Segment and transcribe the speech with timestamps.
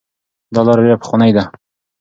[0.53, 1.43] دا لاره ډیره پخوانۍ ده.